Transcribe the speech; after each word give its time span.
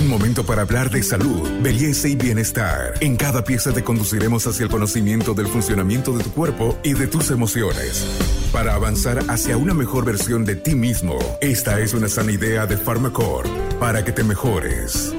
Un 0.00 0.08
momento 0.08 0.46
para 0.46 0.62
hablar 0.62 0.88
de 0.88 1.02
salud, 1.02 1.46
belleza 1.62 2.08
y 2.08 2.16
bienestar. 2.16 2.94
En 3.02 3.16
cada 3.16 3.44
pieza 3.44 3.70
te 3.70 3.84
conduciremos 3.84 4.46
hacia 4.46 4.64
el 4.64 4.70
conocimiento 4.70 5.34
del 5.34 5.46
funcionamiento 5.46 6.16
de 6.16 6.24
tu 6.24 6.30
cuerpo 6.30 6.78
y 6.82 6.94
de 6.94 7.06
tus 7.06 7.30
emociones. 7.30 8.06
Para 8.50 8.74
avanzar 8.74 9.18
hacia 9.28 9.58
una 9.58 9.74
mejor 9.74 10.06
versión 10.06 10.46
de 10.46 10.56
ti 10.56 10.74
mismo, 10.74 11.18
esta 11.42 11.80
es 11.80 11.92
una 11.92 12.08
sana 12.08 12.32
idea 12.32 12.64
de 12.64 12.78
Pharmacore 12.78 13.50
para 13.78 14.02
que 14.02 14.12
te 14.12 14.24
mejores. 14.24 15.14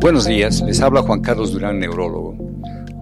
Buenos 0.00 0.26
días, 0.26 0.60
les 0.62 0.80
habla 0.80 1.02
Juan 1.02 1.20
Carlos 1.20 1.52
Durán, 1.52 1.78
neurólogo. 1.78 2.36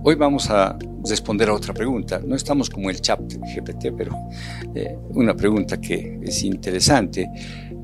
Hoy 0.04 0.16
vamos 0.16 0.50
a 0.50 0.76
responder 1.08 1.48
a 1.48 1.54
otra 1.54 1.72
pregunta. 1.72 2.20
No 2.24 2.36
estamos 2.36 2.68
como 2.68 2.90
el 2.90 3.00
chat 3.00 3.20
GPT, 3.20 3.94
pero 3.96 4.14
eh, 4.74 4.98
una 5.14 5.34
pregunta 5.34 5.80
que 5.80 6.20
es 6.22 6.42
interesante 6.42 7.28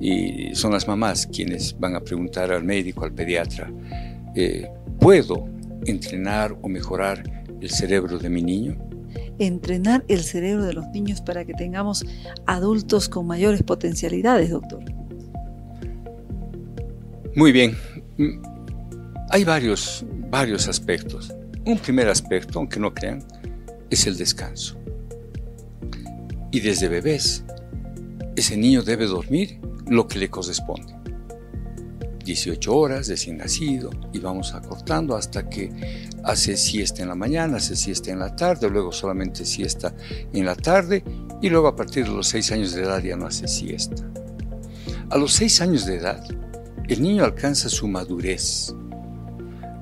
y 0.01 0.55
son 0.55 0.73
las 0.73 0.87
mamás 0.87 1.27
quienes 1.27 1.79
van 1.79 1.97
a 1.97 2.01
preguntar 2.01 2.53
al 2.53 2.65
médico, 2.65 3.05
al 3.05 3.13
pediatra, 3.13 3.71
eh, 4.35 4.69
¿puedo 5.01 5.49
entrenar 5.87 6.57
o 6.63 6.69
mejorar 6.69 7.23
el 7.61 7.71
cerebro 7.71 8.19
de 8.19 8.31
mi 8.31 8.43
niño? 8.43 8.77
Entrenar 9.39 10.05
el 10.09 10.23
cerebro 10.23 10.65
de 10.65 10.75
los 10.75 10.87
niños 10.89 11.21
para 11.21 11.45
que 11.45 11.55
tengamos 11.55 12.05
adultos 12.47 13.09
con 13.09 13.27
mayores 13.27 13.63
potencialidades, 13.63 14.51
doctor. 14.51 14.85
Muy 17.35 17.53
bien. 17.53 17.77
Mm, 18.17 18.43
hay 19.31 19.45
varios, 19.45 20.05
varios 20.31 20.69
aspectos. 20.69 21.33
Un 21.65 21.79
primer 21.79 22.09
aspecto, 22.09 22.59
aunque 22.59 22.81
no 22.81 22.93
crean, 22.95 23.25
es 23.91 24.07
el 24.07 24.17
descanso. 24.17 24.77
Y 26.51 26.61
desde 26.61 26.89
bebés, 26.89 27.45
ese 28.37 28.57
niño 28.57 28.83
debe 28.83 29.07
dormir 29.07 29.61
lo 29.89 30.07
que 30.07 30.19
le 30.19 30.31
corresponde. 30.31 30.95
18 32.29 32.77
horas 32.77 33.09
recién 33.09 33.39
nacido 33.39 33.91
y 34.13 34.19
vamos 34.19 34.53
acortando 34.53 35.17
hasta 35.17 35.49
que 35.49 35.73
hace 36.25 36.59
siesta 36.59 37.03
en 37.03 37.09
la 37.09 37.15
mañana, 37.15 37.57
hace 37.57 37.75
siesta 37.75 38.11
en 38.11 38.19
la 38.19 38.37
tarde, 38.37 38.69
luego 38.69 38.93
solamente 38.93 39.47
siesta 39.47 39.95
en 40.35 40.45
la 40.45 40.55
tarde 40.55 41.03
y 41.41 41.49
luego 41.49 41.69
a 41.69 41.77
partir 41.77 42.05
de 42.05 42.13
los 42.13 42.29
6 42.29 42.53
años 42.53 42.73
de 42.73 42.83
edad 42.83 43.03
ya 43.03 43.17
no 43.17 43.27
hace 43.27 43.49
siesta. 43.49 44.05
A 45.09 45.17
los 45.17 45.33
6 45.33 45.63
años 45.63 45.87
de 45.87 45.97
edad, 45.97 46.23
el 46.87 47.03
niño 47.03 47.25
alcanza 47.25 47.71
su 47.71 47.89
madurez. 47.89 48.75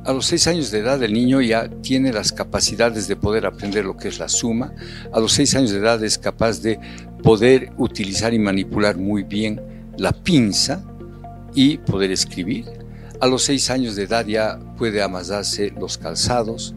A 0.04 0.12
los 0.12 0.26
6 0.26 0.46
años 0.46 0.70
de 0.70 0.78
edad 0.78 1.02
el 1.02 1.14
niño 1.14 1.40
ya 1.40 1.68
tiene 1.82 2.12
las 2.12 2.32
capacidades 2.32 3.08
de 3.08 3.16
poder 3.16 3.44
aprender 3.44 3.84
lo 3.84 3.96
que 3.96 4.06
es 4.06 4.20
la 4.20 4.28
suma. 4.28 4.72
A 5.12 5.18
los 5.18 5.32
6 5.32 5.56
años 5.56 5.72
de 5.72 5.78
edad 5.78 6.04
es 6.04 6.16
capaz 6.16 6.62
de 6.62 6.78
poder 7.24 7.72
utilizar 7.76 8.32
y 8.32 8.38
manipular 8.38 8.96
muy 8.96 9.24
bien 9.24 9.75
la 9.98 10.12
pinza 10.12 10.84
y 11.54 11.78
poder 11.78 12.10
escribir. 12.10 12.66
A 13.20 13.26
los 13.26 13.44
seis 13.44 13.70
años 13.70 13.96
de 13.96 14.02
edad 14.02 14.26
ya 14.26 14.58
puede 14.76 15.02
amasarse 15.02 15.72
los 15.78 15.96
calzados, 15.96 16.74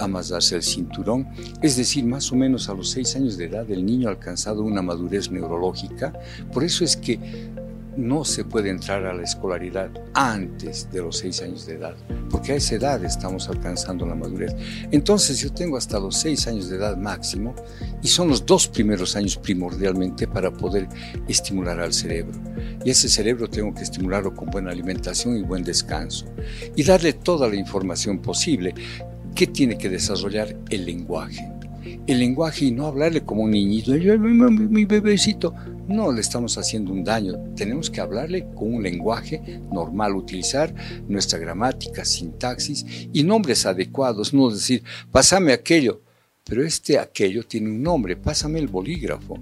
amasarse 0.00 0.56
el 0.56 0.62
cinturón, 0.62 1.28
es 1.60 1.76
decir, 1.76 2.04
más 2.04 2.32
o 2.32 2.36
menos 2.36 2.70
a 2.70 2.74
los 2.74 2.90
seis 2.90 3.14
años 3.14 3.36
de 3.36 3.44
edad 3.44 3.70
el 3.70 3.84
niño 3.84 4.08
ha 4.08 4.12
alcanzado 4.12 4.62
una 4.62 4.80
madurez 4.80 5.30
neurológica. 5.30 6.14
Por 6.50 6.64
eso 6.64 6.82
es 6.82 6.96
que 6.96 7.20
no 7.96 8.24
se 8.24 8.44
puede 8.44 8.70
entrar 8.70 9.04
a 9.04 9.14
la 9.14 9.22
escolaridad 9.22 9.90
antes 10.14 10.88
de 10.90 11.00
los 11.00 11.18
seis 11.18 11.42
años 11.42 11.66
de 11.66 11.74
edad, 11.74 11.94
porque 12.30 12.52
a 12.52 12.56
esa 12.56 12.76
edad 12.76 13.04
estamos 13.04 13.48
alcanzando 13.48 14.06
la 14.06 14.14
madurez. 14.14 14.54
Entonces 14.90 15.40
yo 15.40 15.52
tengo 15.52 15.76
hasta 15.76 16.00
los 16.00 16.16
seis 16.16 16.46
años 16.46 16.68
de 16.68 16.76
edad 16.76 16.96
máximo 16.96 17.54
y 18.02 18.08
son 18.08 18.28
los 18.28 18.44
dos 18.46 18.68
primeros 18.68 19.16
años 19.16 19.36
primordialmente 19.36 20.26
para 20.26 20.50
poder 20.50 20.88
estimular 21.28 21.80
al 21.80 21.92
cerebro. 21.92 22.40
Y 22.84 22.90
ese 22.90 23.08
cerebro 23.08 23.48
tengo 23.48 23.74
que 23.74 23.82
estimularlo 23.82 24.34
con 24.34 24.50
buena 24.50 24.70
alimentación 24.70 25.36
y 25.36 25.42
buen 25.42 25.62
descanso 25.62 26.26
y 26.74 26.82
darle 26.82 27.12
toda 27.12 27.48
la 27.48 27.56
información 27.56 28.20
posible 28.20 28.74
que 29.34 29.46
tiene 29.46 29.78
que 29.78 29.88
desarrollar 29.88 30.56
el 30.70 30.84
lenguaje 30.84 31.51
el 32.06 32.18
lenguaje 32.18 32.66
y 32.66 32.72
no 32.72 32.86
hablarle 32.86 33.22
como 33.22 33.42
un 33.42 33.50
niñito, 33.50 33.92
mi, 33.92 34.84
bebecito. 34.84 35.54
No 35.88 36.12
le 36.12 36.20
estamos 36.20 36.56
haciendo 36.58 36.92
un 36.92 37.04
daño. 37.04 37.34
Tenemos 37.56 37.90
que 37.90 38.00
hablarle 38.00 38.46
con 38.54 38.74
un 38.74 38.82
lenguaje 38.82 39.60
normal, 39.72 40.14
utilizar 40.14 40.74
nuestra 41.08 41.38
gramática, 41.38 42.04
sintaxis 42.04 43.08
y 43.12 43.22
nombres 43.24 43.66
adecuados, 43.66 44.32
no 44.32 44.50
decir, 44.50 44.82
pásame 45.10 45.52
aquello. 45.52 46.02
Pero 46.44 46.64
este 46.64 46.98
aquello 46.98 47.44
tiene 47.44 47.70
un 47.70 47.82
nombre, 47.82 48.16
pásame 48.16 48.58
el 48.58 48.68
bolígrafo 48.68 49.38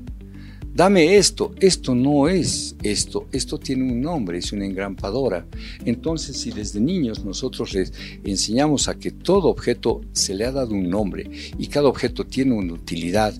dame 0.74 1.16
esto, 1.16 1.52
esto 1.60 1.94
no 1.94 2.28
es 2.28 2.76
esto, 2.82 3.26
esto 3.32 3.58
tiene 3.58 3.90
un 3.90 4.00
nombre, 4.00 4.38
es 4.38 4.52
una 4.52 4.64
engrampadora. 4.64 5.46
Entonces, 5.84 6.36
si 6.36 6.50
desde 6.50 6.80
niños 6.80 7.24
nosotros 7.24 7.72
les 7.74 7.92
enseñamos 8.24 8.88
a 8.88 8.94
que 8.94 9.10
todo 9.10 9.48
objeto 9.48 10.00
se 10.12 10.34
le 10.34 10.44
ha 10.44 10.52
dado 10.52 10.72
un 10.72 10.88
nombre 10.88 11.30
y 11.58 11.66
cada 11.66 11.88
objeto 11.88 12.24
tiene 12.24 12.54
una 12.54 12.74
utilidad 12.74 13.34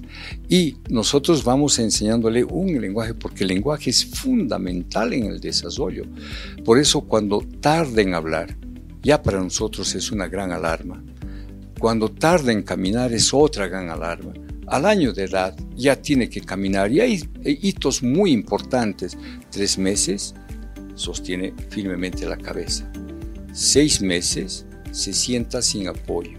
y 0.49 0.77
nosotros 0.89 1.45
vamos 1.45 1.79
enseñándole 1.79 2.45
un 2.45 2.81
lenguaje 2.81 3.15
porque 3.15 3.45
el 3.45 3.49
lenguaje 3.49 3.91
es 3.91 4.05
fundamental 4.05 5.13
en 5.13 5.27
el 5.27 5.41
desarrollo. 5.41 6.05
Por 6.65 6.79
eso 6.79 7.03
cuando 7.03 7.41
tarda 7.61 8.03
en 8.03 8.15
hablar, 8.15 8.57
ya 9.03 9.23
para 9.23 9.43
nosotros 9.43 9.95
es 9.95 10.11
una 10.11 10.29
gran 10.29 10.53
alarma. 10.53 11.03
Cuando 11.79 12.11
tarda 12.11 12.53
en 12.53 12.63
caminar 12.63 13.13
es 13.13 13.33
otra 13.33 13.67
gran 13.67 13.89
alarma 13.89 14.35
al 14.71 14.87
año 14.87 15.13
de 15.13 15.25
edad 15.25 15.55
ya 15.77 16.01
tiene 16.01 16.31
que 16.31 16.41
caminar 16.41 16.93
y 16.93 17.01
hay 17.01 17.29
hitos 17.45 18.03
muy 18.03 18.31
importantes. 18.31 19.19
Tres 19.51 19.77
meses 19.77 20.35
sostiene 20.95 21.53
firmemente 21.71 22.25
la 22.25 22.37
cabeza. 22.37 22.91
Seis 23.53 24.01
meses 24.01 24.65
se 24.93 25.13
sienta 25.13 25.61
sin 25.61 25.89
apoyo. 25.89 26.39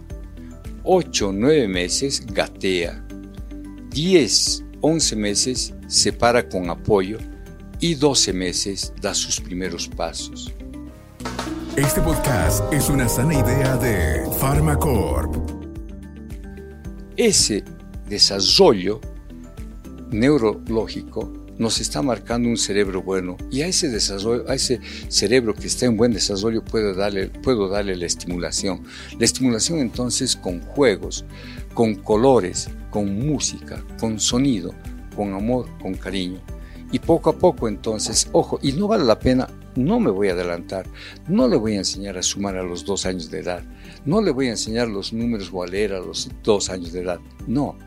Ocho, 0.84 1.32
nueve 1.34 1.68
meses 1.68 2.26
gatea. 2.26 3.06
Diez, 3.90 4.64
once 4.80 5.14
meses 5.16 5.74
se 5.88 6.14
para 6.14 6.48
con 6.48 6.70
apoyo 6.70 7.18
y 7.82 7.96
doce 7.96 8.32
meses 8.32 8.94
da 9.02 9.14
sus 9.14 9.42
primeros 9.42 9.90
pasos. 9.90 10.54
Este 11.76 12.00
podcast 12.02 12.64
es 12.72 12.90
una 12.90 13.10
sana 13.10 13.34
idea 13.34 13.76
de 13.76 14.24
Pharmacorp. 14.40 15.36
Ese 17.18 17.64
desarrollo 18.12 19.00
neurológico 20.12 21.32
nos 21.58 21.80
está 21.80 22.02
marcando 22.02 22.50
un 22.50 22.58
cerebro 22.58 23.02
bueno 23.02 23.38
y 23.50 23.62
a 23.62 23.68
ese 23.68 23.88
desarrollo, 23.88 24.50
a 24.50 24.56
ese 24.56 24.82
cerebro 25.08 25.54
que 25.54 25.68
está 25.68 25.86
en 25.86 25.96
buen 25.96 26.12
desarrollo 26.12 26.64
puedo 26.64 26.94
darle, 26.94 27.28
puedo 27.28 27.70
darle 27.70 27.96
la 27.96 28.06
estimulación. 28.06 28.84
La 29.18 29.26
estimulación 29.26 29.80
entonces 29.80 30.36
con 30.36 30.60
juegos, 30.60 31.24
con 31.74 31.96
colores, 31.96 32.70
con 32.90 33.18
música, 33.18 33.82
con 34.00 34.20
sonido, 34.20 34.74
con 35.16 35.34
amor, 35.34 35.68
con 35.82 35.94
cariño. 35.94 36.42
Y 36.92 37.00
poco 37.00 37.30
a 37.30 37.38
poco 37.38 37.70
entonces, 37.70 38.28
ojo, 38.34 38.60
y 38.62 38.74
no 38.74 38.90
vale 38.90 39.06
la 39.06 39.20
pena, 39.20 39.48
no 39.76 40.02
me 40.02 40.12
voy 40.12 40.28
a 40.28 40.34
adelantar, 40.34 40.86
no 41.30 41.48
le 41.48 41.56
voy 41.56 41.76
a 41.76 41.78
enseñar 41.78 42.18
a 42.18 42.24
sumar 42.24 42.58
a 42.58 42.64
los 42.64 42.84
dos 42.84 43.06
años 43.06 43.32
de 43.32 43.40
edad, 43.40 43.64
no 44.04 44.22
le 44.22 44.32
voy 44.32 44.48
a 44.48 44.52
enseñar 44.52 44.90
los 44.90 45.14
números 45.14 45.50
o 45.54 45.64
a 45.64 45.68
leer 45.68 45.94
a 45.94 46.00
los 46.00 46.30
dos 46.44 46.70
años 46.70 46.92
de 46.92 47.02
edad, 47.02 47.20
no 47.48 47.78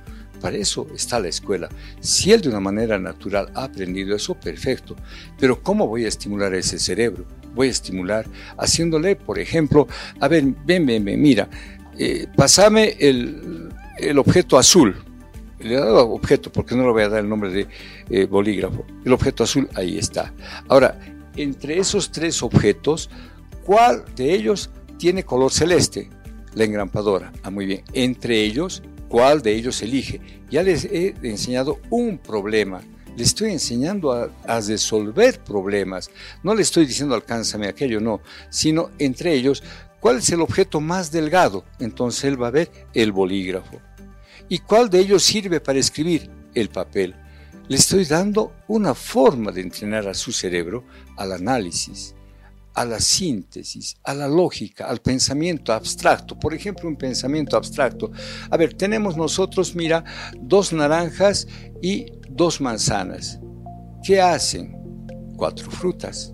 para 0.44 0.59
eso 0.59 0.87
está 0.94 1.19
la 1.21 1.28
escuela. 1.28 1.71
Si 2.00 2.31
él 2.31 2.43
de 2.43 2.50
una 2.50 2.60
manera 2.60 2.99
natural 2.99 3.50
ha 3.55 3.65
aprendido 3.65 4.15
eso, 4.15 4.34
perfecto. 4.34 4.94
Pero 5.38 5.62
¿cómo 5.62 5.87
voy 5.87 6.05
a 6.05 6.09
estimular 6.09 6.53
ese 6.53 6.78
cerebro? 6.78 7.25
Voy 7.55 7.69
a 7.69 7.71
estimular 7.71 8.27
haciéndole, 8.59 9.16
por 9.16 9.38
ejemplo, 9.38 9.88
a 10.21 10.28
ver, 10.28 10.44
ven, 10.66 10.84
ven, 10.84 11.03
ven, 11.03 11.22
mira, 11.22 11.49
eh, 11.99 12.27
pasame 12.37 12.94
el, 13.00 13.71
objeto 14.19 14.59
azul. 14.59 14.94
Le 15.60 15.77
he 15.77 15.78
dado 15.78 16.10
objeto 16.10 16.53
porque 16.53 16.75
no 16.75 16.82
le 16.82 16.93
voy 16.93 17.05
a 17.05 17.09
dar 17.09 17.21
el 17.21 17.28
nombre 17.31 17.50
de 17.50 17.66
eh, 18.11 18.26
bolígrafo. 18.26 18.84
El 19.03 19.15
objeto 19.15 19.44
azul 19.44 19.66
ahí 19.75 19.97
está. 19.97 20.34
Ahora, 20.69 21.00
entre 21.37 21.78
esos 21.78 22.12
tres 22.12 22.43
objetos, 22.43 23.08
¿cuál 23.64 24.05
de 24.14 24.35
ellos 24.35 24.69
tiene 24.99 25.25
color 25.25 25.50
celeste? 25.50 26.11
La 26.52 26.64
engrampadora. 26.64 27.32
Ah, 27.43 27.49
muy 27.49 27.64
bien. 27.64 27.82
Entre 27.94 28.43
ellos 28.43 28.82
cuál 29.08 29.42
de 29.42 29.54
ellos 29.54 29.82
elige. 29.82 30.20
Ya 30.50 30.62
les 30.62 30.84
he 30.84 31.14
enseñado 31.22 31.80
un 31.90 32.18
problema. 32.18 32.82
Le 33.16 33.22
estoy 33.22 33.52
enseñando 33.52 34.12
a, 34.12 34.30
resolver 34.60 35.38
problemas. 35.40 36.10
No 36.42 36.54
le 36.54 36.62
estoy 36.62 36.86
diciendo 36.86 37.14
alcánzame 37.14 37.68
aquello, 37.68 38.00
no, 38.00 38.20
sino 38.50 38.90
entre 38.98 39.34
ellos, 39.34 39.62
¿cuál 40.00 40.18
es 40.18 40.30
el 40.30 40.40
objeto 40.40 40.80
más 40.80 41.12
delgado? 41.12 41.64
Entonces 41.78 42.24
él 42.24 42.42
va 42.42 42.48
a 42.48 42.52
ver 42.52 42.70
el 42.92 43.12
bolígrafo. 43.12 43.80
¿Y 44.48 44.58
cuál 44.58 44.90
de 44.90 44.98
ellos 44.98 45.22
sirve 45.22 45.60
para 45.60 45.78
escribir? 45.78 46.30
El 46.54 46.68
papel. 46.68 47.14
Le 47.66 47.76
estoy 47.76 48.04
dando 48.04 48.52
una 48.68 48.94
forma 48.94 49.50
de 49.50 49.62
entrenar 49.62 50.06
a 50.06 50.14
su 50.14 50.30
cerebro 50.30 50.84
al 51.16 51.32
análisis 51.32 52.14
a 52.75 52.85
la 52.85 53.00
síntesis, 53.00 53.97
a 54.03 54.15
la 54.15 54.29
lógica, 54.29 54.87
al 54.87 55.00
pensamiento 55.00 55.73
abstracto. 55.73 56.38
Por 56.38 56.55
ejemplo, 56.55 56.88
un 56.88 56.97
pensamiento 56.97 57.56
abstracto. 57.56 58.11
A 58.50 58.56
ver, 58.56 58.75
tenemos 58.75 59.17
nosotros, 59.17 59.75
mira, 59.75 60.05
dos 60.41 60.73
naranjas 60.73 61.47
y 61.81 62.06
dos 62.29 62.61
manzanas. 62.61 63.38
¿Qué 64.03 64.21
hacen? 64.21 64.76
Cuatro 65.37 65.71
frutas. 65.71 66.32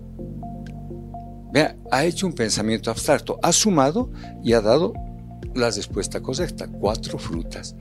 Vea, 1.53 1.75
ha 1.91 2.05
hecho 2.05 2.27
un 2.27 2.33
pensamiento 2.33 2.89
abstracto, 2.89 3.37
ha 3.43 3.51
sumado 3.51 4.09
y 4.43 4.53
ha 4.53 4.61
dado 4.61 4.93
la 5.53 5.69
respuesta 5.69 6.21
correcta, 6.21 6.67
cuatro 6.67 7.17
frutas. 7.17 7.75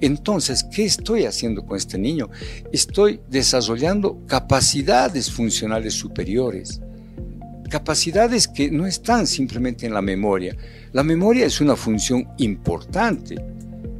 Entonces, 0.00 0.64
¿qué 0.64 0.84
estoy 0.84 1.24
haciendo 1.24 1.64
con 1.64 1.76
este 1.76 1.98
niño? 1.98 2.30
Estoy 2.72 3.20
desarrollando 3.28 4.24
capacidades 4.26 5.30
funcionales 5.30 5.94
superiores, 5.94 6.80
capacidades 7.68 8.48
que 8.48 8.70
no 8.70 8.86
están 8.86 9.26
simplemente 9.26 9.86
en 9.86 9.94
la 9.94 10.02
memoria. 10.02 10.56
La 10.92 11.02
memoria 11.02 11.46
es 11.46 11.60
una 11.60 11.76
función 11.76 12.28
importante, 12.38 13.36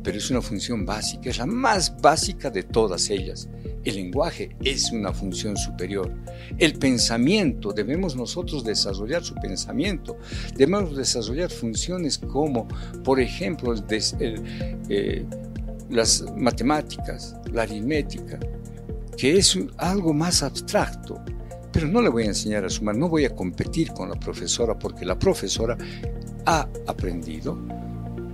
pero 0.03 0.19
es 0.19 0.31
una 0.31 0.41
función 0.41 0.87
básica, 0.87 1.31
es 1.31 1.39
la 1.39 1.47
más 1.47 2.01
básica 2.01 2.51
de 2.51 2.63
todas 2.63 3.11
ellas. 3.11 3.49
El 3.87 3.95
lenguaje 3.95 4.57
es 4.65 4.91
una 4.91 5.13
función 5.13 5.57
superior. 5.57 6.13
El 6.59 6.75
pensamiento, 6.75 7.73
debemos 7.73 8.17
nosotros 8.17 8.65
desarrollar 8.65 9.23
su 9.23 9.35
pensamiento. 9.37 10.19
Debemos 10.57 10.97
desarrollar 10.97 11.51
funciones 11.51 12.19
como, 12.19 12.67
por 13.05 13.21
ejemplo, 13.21 13.75
eh, 14.19 15.25
las 15.89 16.25
matemáticas, 16.37 17.37
la 17.53 17.63
aritmética, 17.63 18.41
que 19.17 19.39
es 19.39 19.57
algo 19.77 20.13
más 20.13 20.43
abstracto. 20.43 21.23
Pero 21.77 21.89
no 21.89 22.01
le 22.01 22.09
voy 22.09 22.23
a 22.23 22.29
enseñar 22.29 22.65
a 22.65 22.71
sumar, 22.71 22.97
no 22.97 23.07
voy 23.07 23.27
a 23.27 23.35
competir 23.37 23.93
con 23.93 24.09
la 24.09 24.15
profesora 24.15 24.79
porque 24.79 25.05
la 25.05 25.19
profesora 25.19 25.77
ha 26.47 26.67
aprendido 26.87 27.55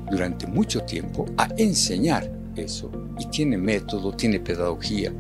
durante 0.08 0.46
mucho 0.46 0.82
tiempo 0.82 1.26
a 1.36 1.48
enseñar 1.56 2.30
eso 2.54 2.88
y 3.18 3.26
tiene 3.30 3.58
método, 3.58 4.12
tiene 4.12 4.38
pedagogía 4.38 5.12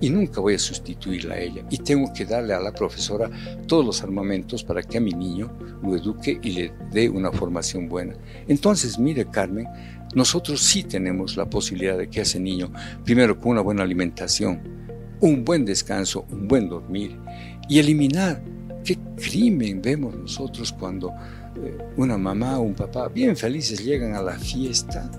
y 0.00 0.08
nunca 0.08 0.40
voy 0.40 0.54
a 0.54 0.58
sustituirla 0.58 1.34
a 1.34 1.38
ella 1.38 1.66
y 1.68 1.76
tengo 1.76 2.10
que 2.14 2.24
darle 2.24 2.54
a 2.54 2.60
la 2.60 2.72
profesora 2.72 3.30
todos 3.66 3.84
los 3.84 4.02
armamentos 4.02 4.64
para 4.64 4.82
que 4.82 4.96
a 4.96 5.02
mi 5.02 5.12
niño 5.12 5.52
lo 5.82 5.94
eduque 5.94 6.40
y 6.42 6.52
le 6.52 6.72
dé 6.92 7.10
una 7.10 7.30
formación 7.30 7.90
buena. 7.90 8.14
Entonces, 8.48 8.98
mire 8.98 9.26
Carmen, 9.26 9.66
nosotros 10.14 10.62
sí 10.62 10.82
tenemos 10.82 11.36
la 11.36 11.44
posibilidad 11.50 11.98
de 11.98 12.08
que 12.08 12.22
ese 12.22 12.40
niño, 12.40 12.72
primero 13.04 13.38
con 13.38 13.52
una 13.52 13.60
buena 13.60 13.82
alimentación, 13.82 14.76
un 15.20 15.44
buen 15.44 15.64
descanso, 15.64 16.26
un 16.30 16.46
buen 16.46 16.68
dormir 16.68 17.18
y 17.68 17.78
eliminar 17.78 18.42
qué 18.84 18.98
crimen 19.16 19.82
vemos 19.82 20.14
nosotros 20.14 20.72
cuando 20.72 21.12
eh, 21.56 21.76
una 21.96 22.16
mamá 22.16 22.58
o 22.58 22.62
un 22.62 22.74
papá 22.74 23.08
bien 23.08 23.36
felices 23.36 23.84
llegan 23.84 24.14
a 24.14 24.22
la 24.22 24.38
fiesta, 24.38 25.10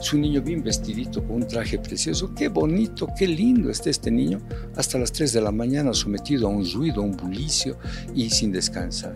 su 0.00 0.18
niño 0.18 0.42
bien 0.42 0.62
vestidito 0.62 1.22
con 1.22 1.36
un 1.36 1.48
traje 1.48 1.78
precioso, 1.78 2.34
qué 2.34 2.48
bonito, 2.48 3.08
qué 3.18 3.26
lindo 3.26 3.70
está 3.70 3.90
este 3.90 4.10
niño, 4.10 4.40
hasta 4.76 4.98
las 4.98 5.12
3 5.12 5.32
de 5.32 5.40
la 5.40 5.52
mañana 5.52 5.94
sometido 5.94 6.46
a 6.46 6.50
un 6.50 6.70
ruido, 6.70 7.00
a 7.00 7.04
un 7.04 7.16
bulicio 7.16 7.78
y 8.14 8.28
sin 8.28 8.52
descansar. 8.52 9.14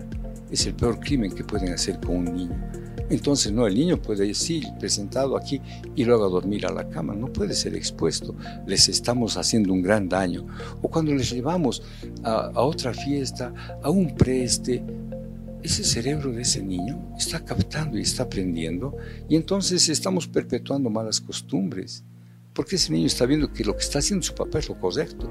Es 0.49 0.65
el 0.65 0.73
peor 0.73 0.99
crimen 0.99 1.31
que 1.31 1.43
pueden 1.43 1.73
hacer 1.73 1.99
con 1.99 2.17
un 2.17 2.35
niño. 2.35 2.88
Entonces, 3.09 3.51
no, 3.51 3.65
el 3.65 3.75
niño 3.75 4.01
puede 4.01 4.27
ir 4.27 4.65
presentado 4.79 5.35
aquí 5.35 5.61
y 5.95 6.03
luego 6.05 6.25
a 6.25 6.29
dormir 6.29 6.65
a 6.65 6.71
la 6.71 6.87
cama, 6.87 7.15
no 7.15 7.27
puede 7.27 7.53
ser 7.53 7.75
expuesto, 7.75 8.35
les 8.67 8.87
estamos 8.87 9.37
haciendo 9.37 9.73
un 9.73 9.81
gran 9.81 10.07
daño. 10.07 10.45
O 10.81 10.89
cuando 10.89 11.13
les 11.13 11.31
llevamos 11.31 11.81
a, 12.23 12.51
a 12.53 12.61
otra 12.61 12.93
fiesta, 12.93 13.53
a 13.81 13.89
un 13.89 14.15
preste, 14.15 14.83
ese 15.63 15.83
cerebro 15.83 16.31
de 16.31 16.43
ese 16.43 16.63
niño 16.63 17.13
está 17.17 17.43
captando 17.43 17.97
y 17.97 18.01
está 18.01 18.23
aprendiendo 18.23 18.95
y 19.27 19.35
entonces 19.35 19.89
estamos 19.89 20.27
perpetuando 20.27 20.89
malas 20.89 21.19
costumbres, 21.19 22.03
porque 22.53 22.77
ese 22.77 22.93
niño 22.93 23.07
está 23.07 23.25
viendo 23.25 23.51
que 23.51 23.65
lo 23.65 23.75
que 23.75 23.81
está 23.81 23.99
haciendo 23.99 24.25
su 24.25 24.33
papá 24.33 24.59
es 24.59 24.69
lo 24.69 24.79
correcto 24.79 25.29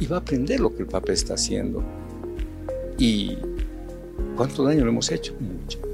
y 0.00 0.06
va 0.06 0.16
a 0.16 0.20
aprender 0.20 0.60
lo 0.60 0.74
que 0.74 0.82
el 0.82 0.88
papá 0.88 1.12
está 1.12 1.34
haciendo. 1.34 1.82
¿Y 2.98 3.36
cuánto 4.36 4.64
daño 4.64 4.84
le 4.84 4.90
hemos 4.90 5.10
hecho? 5.10 5.34
Mucho. 5.40 5.87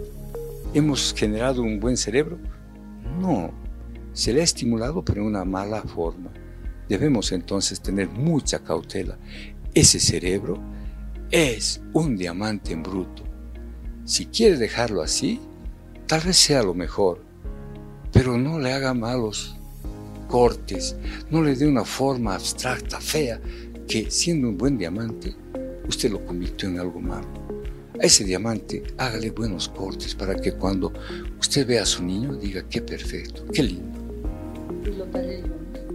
¿Hemos 0.75 1.15
generado 1.15 1.62
un 1.62 1.81
buen 1.81 1.97
cerebro? 1.97 2.38
No, 3.19 3.50
se 4.12 4.32
le 4.32 4.41
ha 4.41 4.44
estimulado 4.44 5.05
pero 5.05 5.23
en 5.23 5.29
una 5.29 5.44
mala 5.44 5.81
forma. 5.82 6.31
Debemos 6.88 7.32
entonces 7.32 7.81
tener 7.81 8.09
mucha 8.09 8.59
cautela. 8.59 9.17
Ese 9.73 9.99
cerebro 9.99 10.61
es 11.31 11.81
un 11.94 12.17
diamante 12.17 12.73
en 12.73 12.82
bruto 12.82 13.25
si 14.05 14.26
quiere 14.26 14.59
dejarlo 14.59 15.00
así, 15.00 15.41
tal 16.06 16.21
vez 16.21 16.37
sea 16.37 16.62
lo 16.62 16.75
mejor, 16.75 17.23
pero 18.12 18.37
no 18.37 18.59
le 18.59 18.70
haga 18.70 18.93
malos 18.93 19.56
cortes, 20.29 20.94
no 21.31 21.43
le 21.43 21.55
dé 21.55 21.67
una 21.67 21.87
forma 21.87 22.35
abstracta, 22.35 23.00
fea, 23.00 23.41
que 23.88 24.11
siendo 24.11 24.49
un 24.50 24.59
buen 24.59 24.77
diamante, 24.77 25.35
usted 25.88 26.11
lo 26.11 26.25
convirtió 26.27 26.69
en 26.69 26.81
algo 26.81 27.00
malo. 27.00 27.27
A 28.00 28.06
ese 28.06 28.25
diamante 28.25 28.82
hágale 28.99 29.31
buenos 29.31 29.69
cortes 29.69 30.14
para 30.14 30.35
que 30.35 30.52
cuando 30.52 30.93
usted 31.38 31.67
vea 31.67 31.82
a 31.82 31.87
su 31.87 32.02
niño 32.02 32.35
diga 32.35 32.64
qué 32.69 32.82
perfecto, 32.82 33.44
qué 33.52 33.62
lindo. 33.62 33.99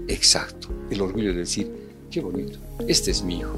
Exacto, 0.08 0.70
el 0.90 1.02
orgullo 1.02 1.34
de 1.34 1.40
decir, 1.40 1.72
qué 2.10 2.22
bonito, 2.22 2.58
este 2.88 3.12
es 3.12 3.22
mi 3.22 3.40
hijo. 3.40 3.56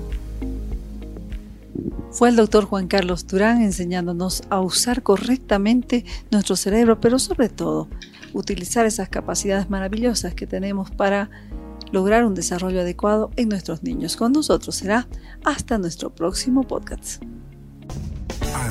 Fue 2.11 2.29
el 2.29 2.35
doctor 2.35 2.65
Juan 2.65 2.88
Carlos 2.88 3.27
Durán 3.27 3.61
enseñándonos 3.61 4.41
a 4.49 4.59
usar 4.59 5.03
correctamente 5.03 6.03
nuestro 6.31 6.55
cerebro, 6.55 6.99
pero 6.99 7.19
sobre 7.19 7.47
todo 7.47 7.88
utilizar 8.33 8.85
esas 8.85 9.07
capacidades 9.07 9.69
maravillosas 9.69 10.33
que 10.33 10.47
tenemos 10.47 10.89
para 10.89 11.29
lograr 11.91 12.25
un 12.25 12.33
desarrollo 12.33 12.81
adecuado 12.81 13.29
en 13.35 13.49
nuestros 13.49 13.83
niños. 13.83 14.17
Con 14.17 14.33
nosotros 14.33 14.75
será 14.75 15.07
hasta 15.45 15.77
nuestro 15.77 16.09
próximo 16.13 16.63
podcast. 16.63 17.21